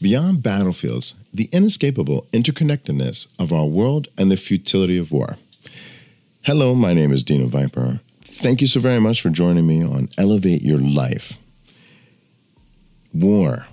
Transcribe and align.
Beyond 0.00 0.42
battlefields, 0.42 1.14
the 1.32 1.48
inescapable 1.52 2.26
interconnectedness 2.30 3.28
of 3.38 3.50
our 3.50 3.64
world 3.64 4.08
and 4.18 4.30
the 4.30 4.36
futility 4.36 4.98
of 4.98 5.10
war. 5.10 5.38
Hello, 6.42 6.74
my 6.74 6.92
name 6.92 7.12
is 7.12 7.22
Dino 7.22 7.46
Viper. 7.46 8.00
Thank 8.22 8.60
you 8.60 8.66
so 8.66 8.78
very 8.78 9.00
much 9.00 9.22
for 9.22 9.30
joining 9.30 9.66
me 9.66 9.82
on 9.82 10.10
Elevate 10.18 10.60
Your 10.60 10.78
Life. 10.78 11.38
War. 13.14 13.68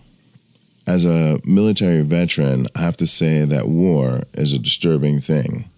As 0.88 1.04
a 1.04 1.40
military 1.44 2.04
veteran, 2.04 2.68
I 2.74 2.82
have 2.82 2.98
to 2.98 3.08
say 3.08 3.44
that 3.44 3.68
war 3.68 4.22
is 4.34 4.54
a 4.54 4.60
disturbing 4.60 5.20
thing. 5.20 5.70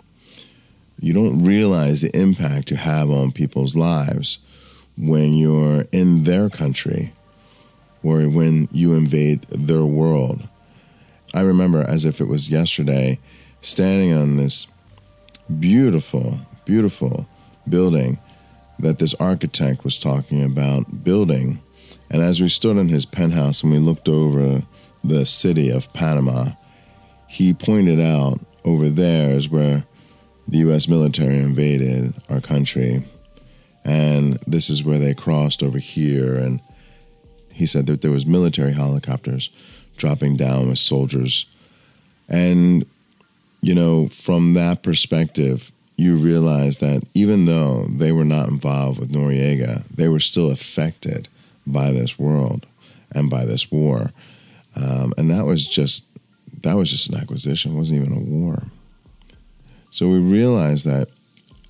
You 1.00 1.14
don't 1.14 1.39
realize 1.39 2.02
the 2.02 2.16
impact 2.16 2.70
you 2.70 2.77
have 2.77 3.09
on 3.09 3.32
people's 3.32 3.75
lives 3.75 4.38
when 4.96 5.34
you're 5.34 5.86
in 5.91 6.23
their 6.23 6.52
country 6.52 7.14
or 8.06 8.30
when 8.30 8.70
you 8.72 8.94
invade 8.94 9.42
their 9.50 9.84
world. 9.84 10.48
I 11.34 11.42
remember 11.42 11.82
as 11.82 12.05
if 12.05 12.22
it 12.22 12.27
was 12.27 12.52
yesterday 12.52 13.20
standing 13.62 14.13
on 14.13 14.38
this 14.38 14.68
beautiful, 15.59 16.40
beautiful 16.66 17.27
building 17.68 18.20
that 18.77 18.99
this 18.99 19.16
architect 19.16 19.84
was 19.84 19.98
talking 19.98 20.44
about 20.44 21.04
building. 21.04 21.63
And 22.12 22.22
as 22.22 22.40
we 22.40 22.48
stood 22.48 22.77
in 22.77 22.90
his 22.90 23.08
penthouse 23.08 23.63
and 23.63 23.72
we 23.72 23.80
looked 23.80 24.08
over 24.08 24.62
the 25.04 25.26
city 25.26 25.72
of 25.72 25.91
Panama, 25.94 26.52
he 27.27 27.55
pointed 27.55 27.99
out 27.99 28.40
over 28.63 28.88
there 28.90 29.32
is 29.32 29.49
where 29.49 29.84
the 30.48 30.60
U.S. 30.60 30.88
military 30.88 31.40
invaded 31.40 32.13
our 32.30 32.40
country. 32.40 33.04
And 33.84 34.34
this 34.46 34.70
is 34.70 34.84
where 34.84 34.99
they 34.99 35.16
crossed 35.16 35.63
over 35.63 35.80
here. 35.80 36.35
And 36.35 36.62
he 37.55 37.66
said 37.66 37.86
that 37.86 38.02
there 38.02 38.12
was 38.12 38.26
military 38.26 38.73
helicopters 38.73 39.50
dropping 39.96 40.36
down 40.36 40.68
with 40.68 40.77
soldiers. 40.77 41.46
And, 42.27 42.86
you 43.62 43.73
know, 43.73 44.10
from 44.10 44.55
that 44.55 44.84
perspective, 44.84 45.71
you 45.96 46.18
realize 46.18 46.79
that 46.79 47.04
even 47.13 47.46
though 47.46 47.85
they 47.85 48.12
were 48.12 48.26
not 48.26 48.49
involved 48.49 48.99
with 48.99 49.13
Noriega, 49.13 49.85
they 49.88 50.10
were 50.10 50.20
still 50.20 50.52
affected 50.52 51.29
by 51.66 51.91
this 51.91 52.20
world 52.20 52.66
and 53.12 53.29
by 53.29 53.46
this 53.46 53.72
war. 53.72 54.12
Um, 54.76 55.13
and 55.18 55.32
that 55.32 55.46
was 55.46 55.66
just 55.66 56.04
that 56.63 56.76
was 56.76 56.91
just 56.91 57.10
an 57.10 57.16
acquisition, 57.16 57.72
it 57.72 57.76
wasn't 57.76 58.01
even 58.01 58.18
a 58.18 58.20
war. 58.20 58.63
So 59.91 60.10
we 60.10 60.18
realize 60.18 60.84
that 60.84 61.10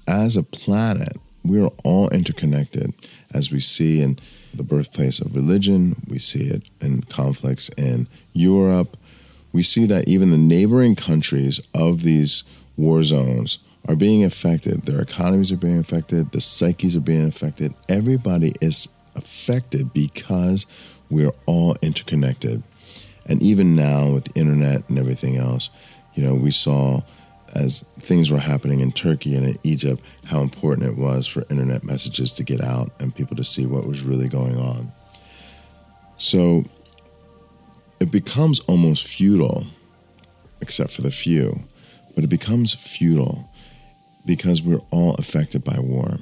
as 0.08 0.36
a 0.36 0.42
planet, 0.42 1.18
we 1.46 1.62
are 1.62 1.72
all 1.84 2.10
interconnected 2.10 2.94
as 3.34 3.52
we 3.52 3.60
see 3.60 4.02
in 4.02 4.20
the 4.54 4.64
birthplace 4.64 5.20
of 5.20 5.36
religion, 5.36 5.96
we 6.08 6.20
see 6.20 6.46
it 6.46 6.64
in 6.82 7.04
conflicts 7.04 7.70
in 7.78 8.08
Europe. 8.34 8.98
We 9.52 9.64
see 9.64 9.86
that 9.86 10.08
even 10.08 10.32
the 10.32 10.38
neighboring 10.38 10.96
countries 10.96 11.62
of 11.74 12.04
these 12.04 12.44
war 12.78 13.04
zones 13.04 13.60
are 13.88 13.96
being 13.96 14.24
affected. 14.24 14.86
Their 14.86 15.02
economies 15.02 15.52
are 15.52 15.58
being 15.58 15.80
affected, 15.80 16.32
the 16.32 16.42
psyches 16.42 16.96
are 16.96 17.02
being 17.02 17.26
affected. 17.26 17.74
Everybody 17.88 18.54
is 18.62 18.90
affected 19.16 19.94
because 19.94 20.66
we're 21.09 21.34
all 21.46 21.76
interconnected. 21.82 22.64
And 23.28 23.42
even 23.42 23.76
now 23.76 24.12
with 24.12 24.26
the 24.26 24.40
internet 24.40 24.88
and 24.90 24.98
everything 24.98 25.38
else, 25.38 25.70
you 26.14 26.24
know, 26.24 26.36
we 26.36 26.52
saw 26.52 27.02
as 27.56 27.84
things 28.00 28.30
were 28.30 28.39
happening 28.39 28.81
in 28.81 28.92
Turkey 28.92 29.36
and 29.36 29.45
in 29.45 29.58
Egypt, 29.64 30.03
how 30.25 30.42
important 30.42 30.88
it 30.88 30.98
was 30.98 31.25
for 31.25 31.45
internet 31.50 31.84
messages 31.84 32.31
to 32.34 32.44
get 32.44 32.62
out 32.62 32.92
and 33.00 33.16
people 33.16 33.36
to 33.38 33.44
see 33.44 33.66
what 33.66 33.88
was 33.88 34.02
really 34.02 34.28
going 34.28 34.58
on. 34.58 34.92
So 36.17 36.66
it 38.00 38.12
becomes 38.12 38.59
almost 38.62 39.08
futile, 39.08 39.66
except 40.62 40.92
for 40.92 41.02
the 41.02 41.12
few, 41.12 41.64
but 42.14 42.23
it 42.23 42.28
becomes 42.28 42.73
futile 42.73 43.50
because 44.25 44.62
we're 44.62 44.81
all 44.92 45.16
affected 45.16 45.64
by 45.64 45.80
war. 45.80 46.19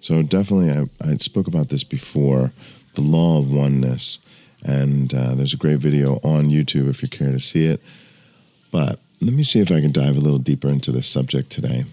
So 0.00 0.22
definitely, 0.22 0.70
I, 0.70 1.12
I 1.12 1.16
spoke 1.16 1.48
about 1.48 1.70
this 1.70 1.82
before, 1.82 2.52
the 2.94 3.00
law 3.00 3.38
of 3.38 3.50
oneness, 3.50 4.18
and 4.64 5.12
uh, 5.12 5.34
there's 5.34 5.54
a 5.54 5.56
great 5.56 5.78
video 5.78 6.20
on 6.22 6.50
YouTube 6.50 6.88
if 6.88 7.02
you 7.02 7.08
care 7.08 7.32
to 7.32 7.40
see 7.40 7.66
it. 7.66 7.82
But 8.70 9.00
let 9.26 9.34
me 9.34 9.42
see 9.42 9.58
if 9.58 9.72
I 9.72 9.80
can 9.80 9.90
dive 9.90 10.16
a 10.16 10.20
little 10.20 10.38
deeper 10.38 10.68
into 10.68 10.92
this 10.92 11.08
subject 11.08 11.50
today. 11.50 11.84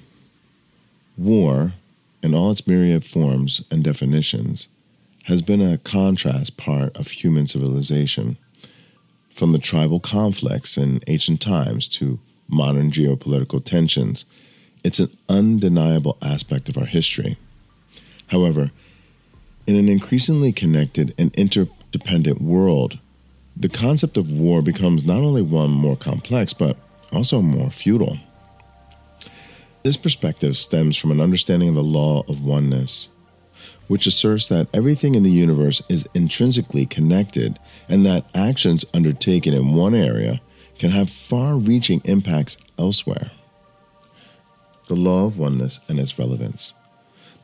War, 1.18 1.74
in 2.22 2.36
all 2.36 2.52
its 2.52 2.68
myriad 2.68 3.04
forms 3.04 3.64
and 3.72 3.84
definitions, 3.84 4.68
has 5.24 5.42
been 5.42 5.60
a 5.60 5.80
contrast 5.80 6.58
part 6.58 6.96
of 6.96 7.08
human 7.08 7.48
civilization. 7.48 8.38
From 9.34 9.52
the 9.52 9.58
tribal 9.58 10.00
conflicts 10.00 10.78
in 10.78 11.00
ancient 11.08 11.42
times 11.42 11.88
to 11.90 12.20
modern 12.48 12.92
geopolitical 12.92 13.66
tensions, 13.66 14.26
it's 14.84 15.00
an 15.00 15.10
undeniable 15.28 16.20
aspect 16.22 16.70
of 16.70 16.78
our 16.78 16.86
history. 16.86 17.38
However, 18.28 18.70
in 19.66 19.76
an 19.76 19.90
increasingly 19.90 20.52
connected 20.52 21.16
and 21.18 21.34
interdependent 21.34 22.42
world, 22.42 23.00
the 23.58 23.70
concept 23.70 24.18
of 24.18 24.32
war 24.32 24.62
becomes 24.62 25.04
not 25.04 25.24
only 25.24 25.42
one 25.42 25.72
more 25.72 25.96
complex, 25.96 26.54
but 26.54 26.78
also 27.14 27.42
more 27.42 27.70
futile. 27.70 28.18
This 29.84 29.98
perspective 29.98 30.58
stems 30.58 30.98
from 30.98 31.12
an 31.12 31.20
understanding 31.20 31.70
of 31.70 31.76
the 31.76 31.84
law 31.84 32.24
of 32.30 32.44
oneness, 32.44 33.10
which 33.88 34.08
asserts 34.08 34.48
that 34.48 34.68
everything 34.74 35.16
in 35.16 35.24
the 35.24 35.32
universe 35.32 35.82
is 35.90 36.08
intrinsically 36.14 36.86
connected 36.86 37.60
and 37.90 38.06
that 38.06 38.26
actions 38.34 38.86
undertaken 38.94 39.54
in 39.54 39.74
one 39.74 39.94
area 39.94 40.42
can 40.80 40.92
have 40.92 41.10
far 41.10 41.58
reaching 41.58 42.02
impacts 42.06 42.58
elsewhere. 42.80 43.32
The 44.88 44.96
law 44.96 45.26
of 45.26 45.38
oneness 45.38 45.80
and 45.88 46.00
its 46.00 46.18
relevance. 46.18 46.74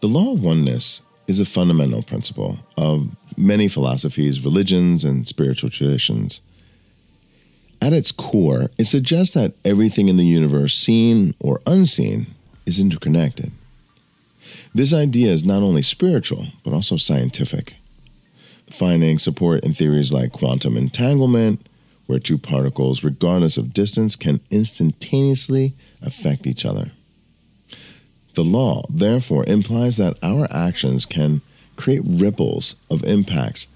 The 0.02 0.08
law 0.08 0.34
of 0.34 0.42
oneness 0.42 1.02
is 1.28 1.40
a 1.40 1.46
fundamental 1.46 2.02
principle 2.02 2.60
of 2.78 3.16
many 3.38 3.68
philosophies, 3.68 4.44
religions, 4.44 5.04
and 5.04 5.28
spiritual 5.28 5.70
traditions. 5.70 6.42
At 7.82 7.94
its 7.94 8.12
core, 8.12 8.70
it 8.78 8.86
suggests 8.86 9.34
that 9.36 9.54
everything 9.64 10.10
in 10.10 10.18
the 10.18 10.26
universe, 10.26 10.76
seen 10.76 11.34
or 11.40 11.62
unseen, 11.66 12.28
is 12.66 12.80
interconnected. 12.80 13.52
This 14.74 14.94
idea 14.94 15.32
is 15.32 15.44
not 15.44 15.64
only 15.64 15.82
spiritual, 15.82 16.48
but 16.64 16.74
also 16.74 16.98
scientific, 16.98 17.76
finding 18.70 19.18
support 19.18 19.64
in 19.64 19.74
theories 19.74 20.12
like 20.12 20.32
quantum 20.32 20.78
entanglement, 20.78 21.66
where 22.06 22.20
two 22.20 22.38
particles, 22.38 23.04
regardless 23.04 23.58
of 23.58 23.74
distance, 23.74 24.16
can 24.16 24.42
instantaneously 24.50 25.74
affect 26.02 26.48
each 26.48 26.66
other. 26.66 26.92
The 28.36 28.44
law, 28.44 28.84
therefore, 28.90 29.46
implies 29.48 29.98
that 29.98 30.18
our 30.22 30.48
actions 30.52 31.06
can 31.06 31.42
create 31.76 32.02
ripples 32.04 32.76
of 32.90 33.04
impacts 33.06 33.68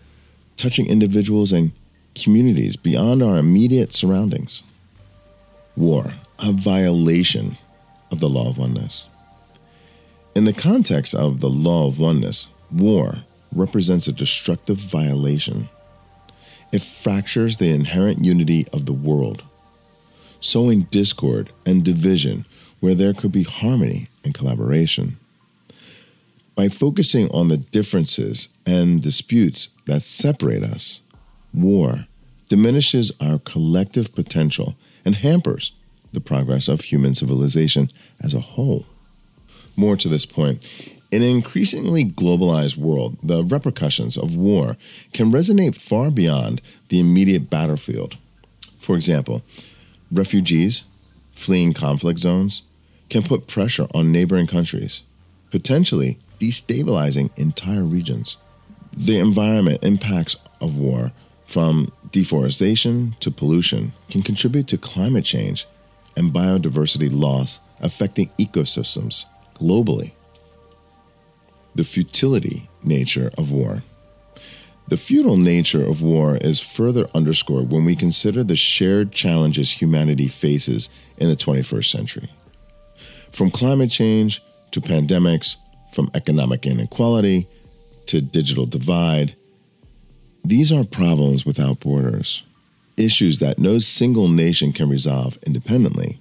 touching 0.58 0.88
individuals 0.88 1.52
and 1.52 1.72
communities 2.16 2.76
beyond 2.76 3.24
our 3.24 3.38
immediate 3.38 3.94
surroundings. 3.94 4.64
War, 5.76 6.14
a 6.40 6.52
violation 6.52 7.58
of 8.12 8.20
the 8.20 8.30
law 8.30 8.50
of 8.50 8.58
oneness. 8.58 9.08
In 10.36 10.46
the 10.46 10.54
context 10.54 11.14
of 11.14 11.40
the 11.40 11.50
law 11.50 11.88
of 11.88 12.00
oneness, 12.00 12.48
war 12.72 13.24
represents 13.52 14.08
a 14.08 14.12
destructive 14.12 14.78
violation. 14.78 15.70
It 16.72 16.82
fractures 16.82 17.58
the 17.58 17.70
inherent 17.70 18.24
unity 18.26 18.68
of 18.74 18.86
the 18.86 18.94
world, 18.94 19.44
sowing 20.40 20.84
discord 20.92 21.52
and 21.66 21.84
division 21.84 22.46
where 22.80 22.96
there 22.96 23.14
could 23.14 23.32
be 23.32 23.44
harmony 23.44 24.10
and 24.24 24.34
collaboration. 24.34 25.18
By 26.56 26.70
focusing 26.70 27.30
on 27.32 27.48
the 27.48 27.58
differences 27.58 28.50
and 28.66 29.02
disputes 29.02 29.70
that 29.86 30.02
separate 30.02 30.64
us, 30.64 31.00
war 31.54 32.08
diminishes 32.50 33.12
our 33.20 33.40
collective 33.40 34.14
potential 34.14 34.76
and 35.06 35.16
hampers 35.16 35.72
the 36.12 36.22
progress 36.22 36.68
of 36.68 36.82
human 36.82 37.16
civilization 37.16 37.90
as 38.22 38.34
a 38.34 38.40
whole. 38.40 38.86
More 39.76 39.98
to 39.98 40.08
this 40.08 40.26
point, 40.26 40.68
in 41.12 41.22
an 41.22 41.30
increasingly 41.30 42.06
globalized 42.06 42.78
world, 42.78 43.18
the 43.22 43.44
repercussions 43.44 44.18
of 44.18 44.36
war 44.36 44.78
can 45.14 45.32
resonate 45.32 45.76
far 45.76 46.12
beyond 46.12 46.62
the 46.90 47.00
immediate 47.00 47.50
battlefield. 47.50 48.18
For 48.80 48.96
example, 48.96 49.44
refugees 50.12 50.84
fleeing 51.36 51.74
conflict 51.74 52.20
zones 52.20 52.62
can 53.10 53.24
put 53.24 53.48
pressure 53.48 53.88
on 53.94 54.12
neighboring 54.12 54.48
countries, 54.48 55.02
potentially 55.52 56.18
destabilizing 56.40 57.30
entire 57.38 57.84
regions. 57.84 58.38
The 58.96 59.20
environment 59.20 59.84
impacts 59.84 60.36
of 60.62 60.76
war 60.76 61.12
from 61.54 61.92
deforestation 62.10 63.16
to 63.20 63.30
pollution 63.30 63.94
can 64.10 64.24
contribute 64.24 64.68
to 64.68 64.76
climate 64.76 65.24
change 65.24 65.68
and 66.18 66.34
biodiversity 66.34 67.12
loss 67.14 67.60
affecting 67.80 68.28
ecosystems 68.40 69.26
globally. 69.54 70.14
The 71.76 71.84
futility 71.84 72.68
nature 72.84 73.30
of 73.38 73.52
war. 73.52 73.84
The 74.88 74.98
futile 74.98 75.38
nature 75.38 75.86
of 75.86 76.02
war 76.02 76.38
is 76.38 76.60
further 76.60 77.08
underscored 77.14 77.70
when 77.70 77.86
we 77.86 77.96
consider 77.96 78.44
the 78.44 78.56
shared 78.56 79.12
challenges 79.12 79.74
humanity 79.74 80.30
faces 80.30 80.90
in 81.18 81.30
the 81.30 81.36
21st 81.36 81.92
century. 81.92 82.32
From 83.32 83.52
climate 83.52 83.92
change 83.92 84.42
to 84.72 84.82
pandemics, 84.82 85.58
from 85.94 86.10
economic 86.16 86.66
inequality 86.66 87.48
to 88.08 88.22
digital 88.22 88.66
divide, 88.66 89.36
these 90.44 90.72
are 90.72 90.84
problems 90.84 91.46
without 91.46 91.80
borders, 91.80 92.44
issues 92.98 93.40
that 93.40 93.60
no 93.60 93.80
single 93.80 94.28
nation 94.28 94.74
can 94.74 94.90
resolve 94.90 95.38
independently. 95.46 96.20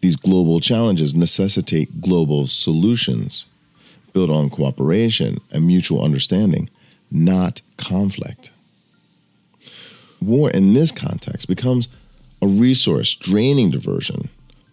These 0.00 0.16
global 0.16 0.60
challenges 0.60 1.14
necessitate 1.14 2.00
global 2.00 2.46
solutions 2.46 3.46
built 4.12 4.30
on 4.30 4.50
cooperation 4.50 5.38
and 5.52 5.66
mutual 5.66 6.02
understanding 6.02 6.68
not 7.10 7.60
conflict. 7.76 8.50
War 10.20 10.50
in 10.50 10.74
this 10.74 10.92
context 10.92 11.48
becomes 11.48 11.88
a 12.42 12.46
resource 12.46 13.14
draining 13.14 13.70
diversion, 13.70 14.28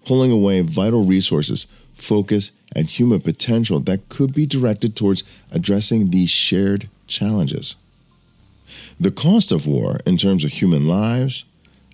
pulling 0.06 0.32
away 0.32 0.62
vital 0.62 1.04
resources, 1.04 1.68
focus, 1.96 2.52
and 2.76 2.90
human 2.90 3.22
potential 3.22 3.80
that 3.82 4.10
could 4.10 4.34
be 4.34 4.46
directed 4.46 4.96
towards 4.96 5.24
addressing 5.52 6.10
these 6.10 6.30
shared 6.30 6.90
challenges. 7.08 7.76
The 9.00 9.12
cost 9.12 9.52
of 9.52 9.66
war 9.66 10.00
in 10.06 10.18
terms 10.18 10.44
of 10.44 10.52
human 10.52 10.88
lives, 10.88 11.46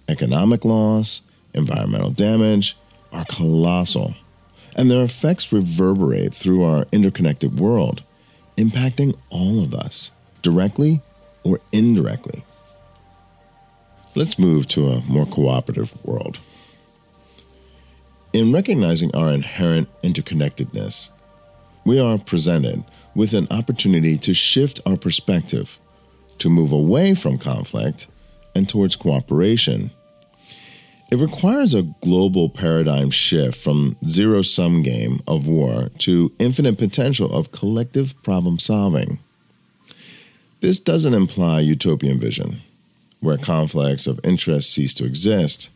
economic 0.08 0.66
loss, 0.66 1.22
environmental 1.54 2.12
damage 2.12 2.78
are 3.12 3.26
colossal, 3.26 4.16
and 4.76 4.90
their 4.90 5.04
effects 5.04 5.52
reverberate 5.52 6.34
through 6.34 6.64
our 6.64 6.86
interconnected 6.92 7.60
world, 7.60 8.04
impacting 8.58 9.16
all 9.30 9.64
of 9.64 9.74
us 9.74 10.12
directly 10.42 11.02
or 11.44 11.60
indirectly. 11.72 12.44
Let's 14.16 14.38
move 14.38 14.68
to 14.70 14.90
a 14.90 15.02
more 15.02 15.26
cooperative 15.26 15.94
world. 16.06 16.40
In 18.32 18.52
recognizing 18.52 19.16
our 19.16 19.32
inherent 19.32 19.90
interconnectedness, 20.02 21.10
we 21.86 22.00
are 22.00 22.18
presented 22.18 22.84
with 23.14 23.34
an 23.34 23.48
opportunity 23.52 24.18
to 24.20 24.34
shift 24.34 24.80
our 24.86 24.98
perspective, 24.98 25.78
to 26.40 26.50
move 26.50 26.72
away 26.72 27.16
from 27.16 27.38
conflict 27.38 28.08
and 28.56 28.68
towards 28.68 28.96
cooperation. 28.96 29.92
It 31.12 31.20
requires 31.20 31.74
a 31.74 31.84
global 32.02 32.50
paradigm 32.50 33.12
shift 33.12 33.62
from 33.62 33.98
zero 34.08 34.42
sum 34.42 34.82
game 34.82 35.22
of 35.28 35.46
war 35.46 35.92
to 36.00 36.32
infinite 36.40 36.78
potential 36.78 37.32
of 37.32 37.52
collective 37.52 38.16
problem 38.24 38.58
solving. 38.58 39.20
This 40.62 40.80
doesn't 40.80 41.14
imply 41.14 41.60
utopian 41.60 42.20
vision, 42.20 42.62
where 43.20 43.38
conflicts 43.38 44.08
of 44.08 44.20
interest 44.24 44.72
cease 44.72 44.94
to 44.96 45.06
exist. 45.06 45.70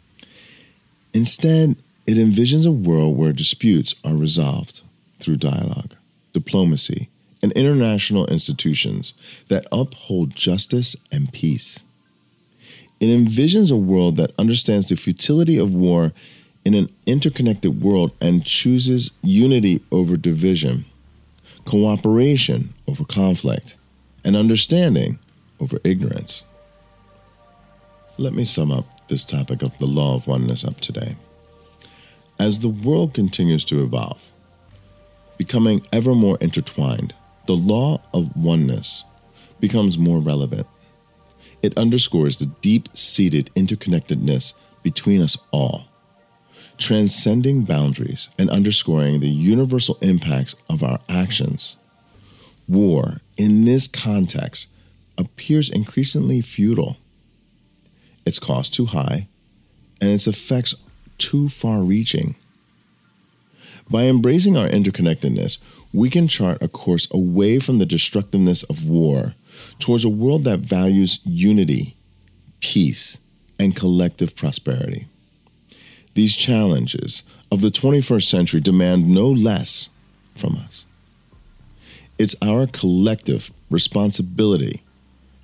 Instead, 1.13 1.81
it 2.07 2.15
envisions 2.15 2.65
a 2.65 2.71
world 2.71 3.17
where 3.17 3.33
disputes 3.33 3.93
are 4.03 4.15
resolved 4.15 4.81
through 5.19 5.35
dialogue, 5.35 5.93
diplomacy, 6.33 7.09
and 7.41 7.51
international 7.53 8.25
institutions 8.27 9.13
that 9.47 9.67
uphold 9.71 10.35
justice 10.35 10.95
and 11.11 11.31
peace. 11.31 11.83
It 12.99 13.07
envisions 13.07 13.71
a 13.71 13.77
world 13.77 14.17
that 14.17 14.33
understands 14.39 14.87
the 14.87 14.95
futility 14.95 15.57
of 15.57 15.73
war 15.73 16.13
in 16.65 16.73
an 16.73 16.89
interconnected 17.05 17.81
world 17.81 18.11
and 18.19 18.43
chooses 18.43 19.11
unity 19.21 19.81
over 19.91 20.17
division, 20.17 20.85
cooperation 21.65 22.73
over 22.87 23.05
conflict, 23.05 23.77
and 24.23 24.35
understanding 24.35 25.19
over 25.59 25.77
ignorance. 25.83 26.43
Let 28.17 28.33
me 28.33 28.45
sum 28.45 28.71
up 28.71 29.07
this 29.07 29.23
topic 29.23 29.61
of 29.61 29.77
the 29.77 29.85
law 29.85 30.15
of 30.15 30.27
oneness 30.27 30.65
up 30.65 30.79
today. 30.81 31.15
As 32.39 32.59
the 32.59 32.69
world 32.69 33.13
continues 33.13 33.63
to 33.65 33.83
evolve, 33.83 34.23
becoming 35.37 35.85
ever 35.93 36.13
more 36.13 36.37
intertwined, 36.41 37.13
the 37.47 37.55
law 37.55 38.01
of 38.13 38.35
oneness 38.35 39.03
becomes 39.59 39.97
more 39.97 40.19
relevant. 40.19 40.67
It 41.63 41.77
underscores 41.77 42.37
the 42.37 42.45
deep 42.45 42.89
seated 42.95 43.49
interconnectedness 43.55 44.53
between 44.83 45.21
us 45.21 45.37
all, 45.51 45.85
transcending 46.77 47.63
boundaries 47.63 48.29
and 48.37 48.49
underscoring 48.49 49.19
the 49.19 49.29
universal 49.29 49.97
impacts 50.01 50.55
of 50.69 50.83
our 50.83 50.99
actions 51.09 51.75
War, 52.67 53.21
in 53.37 53.63
this 53.63 53.87
context, 53.87 54.67
appears 55.17 55.69
increasingly 55.69 56.41
futile. 56.41 56.97
Its 58.25 58.39
cost 58.39 58.73
too 58.73 58.87
high, 58.87 59.29
and 60.01 60.09
its 60.11 60.27
effects 60.27 60.75
too 61.17 61.47
far 61.47 61.81
reaching. 61.81 62.35
By 63.89 64.03
embracing 64.03 64.57
our 64.57 64.67
interconnectedness, 64.67 65.59
we 65.97 66.11
can 66.11 66.27
chart 66.27 66.61
a 66.61 66.67
course 66.67 67.07
away 67.09 67.57
from 67.57 67.79
the 67.79 67.85
destructiveness 67.85 68.61
of 68.63 68.87
war 68.87 69.33
towards 69.79 70.05
a 70.05 70.09
world 70.09 70.43
that 70.43 70.59
values 70.59 71.19
unity, 71.23 71.97
peace, 72.59 73.17
and 73.59 73.75
collective 73.75 74.35
prosperity. 74.35 75.07
These 76.13 76.35
challenges 76.35 77.23
of 77.51 77.61
the 77.61 77.69
21st 77.69 78.29
century 78.29 78.61
demand 78.61 79.09
no 79.09 79.27
less 79.27 79.89
from 80.35 80.57
us. 80.57 80.85
It's 82.19 82.35
our 82.43 82.67
collective 82.67 83.51
responsibility 83.71 84.83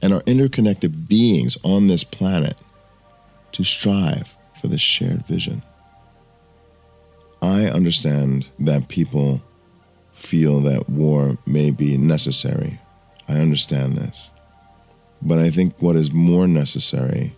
and 0.04 0.14
our 0.14 0.22
interconnected 0.28 1.10
beings 1.10 1.58
on 1.64 1.88
this 1.88 2.04
planet 2.04 2.58
to 3.54 3.64
strive 3.64 4.36
for 4.62 4.68
this 4.68 4.82
shared 4.82 5.26
vision. 5.26 5.64
I 7.42 7.66
understand 7.66 8.50
that 8.60 8.88
people 8.88 9.42
feel 10.24 10.62
that 10.62 10.90
war 10.90 11.38
may 11.46 11.70
be 11.70 11.98
necessary. 11.98 12.80
I 13.28 13.34
understand 13.34 13.98
this. 13.98 14.32
But 15.22 15.40
I 15.40 15.50
think 15.50 15.76
what 15.80 15.96
is 15.96 16.12
more 16.12 16.48
necessary 16.48 17.36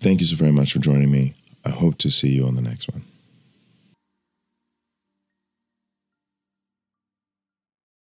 Thank 0.00 0.20
you 0.20 0.26
so 0.26 0.36
very 0.36 0.52
much 0.52 0.72
for 0.72 0.78
joining 0.78 1.10
me. 1.10 1.34
I 1.64 1.70
hope 1.70 1.98
to 1.98 2.10
see 2.10 2.28
you 2.28 2.46
on 2.46 2.54
the 2.54 2.62
next 2.62 2.88
one. 2.88 3.04